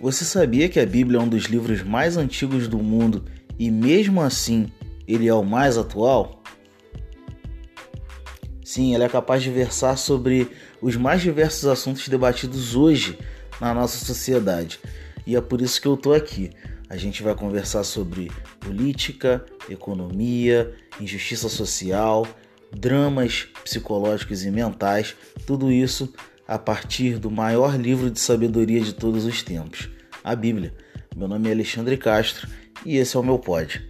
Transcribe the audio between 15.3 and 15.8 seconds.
é por isso